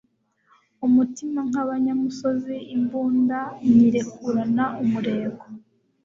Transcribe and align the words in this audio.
umutima 0.85 1.39
nkabanyamusozi 1.49 2.55
imbunda 2.75 3.39
nyirekurana 3.73 4.65
umurego 4.83 5.43